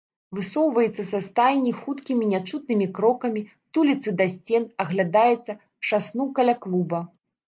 [0.35, 3.43] Высоўваецца са стайні хуткімі нячутнымі крокамі,
[3.79, 5.51] туліцца да сцен, аглядаецца,
[5.91, 7.03] шаснуў каля клуба.